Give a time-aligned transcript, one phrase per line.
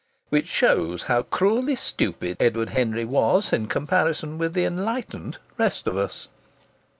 [0.29, 5.95] Which shows how cruelly stupid Edward Henry was in comparison with the enlightened rest of
[5.95, 6.27] us.